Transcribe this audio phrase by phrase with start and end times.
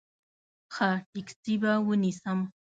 [0.73, 2.39] ښه ټیکسي به ونیسم.